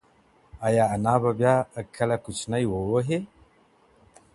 [0.67, 1.55] ایا انا به بیا
[1.95, 2.53] کله ماشوم
[2.87, 3.19] ووهي؟